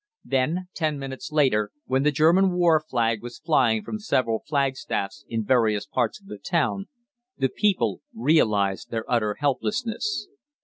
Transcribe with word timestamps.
Then, 0.25 0.67
ten 0.73 0.97
minutes 0.97 1.31
later, 1.31 1.69
when 1.85 2.01
the 2.01 2.09
German 2.11 2.53
war 2.53 2.79
flag 2.79 3.21
was 3.21 3.37
flying 3.37 3.83
from 3.83 3.99
several 3.99 4.41
flagstaffs 4.47 5.23
in 5.29 5.45
various 5.45 5.85
parts 5.85 6.19
of 6.19 6.25
the 6.25 6.39
town, 6.39 6.87
the 7.37 7.49
people 7.49 8.01
realised 8.11 8.89
their 8.89 9.05
utter 9.07 9.35
helplessness. 9.35 10.27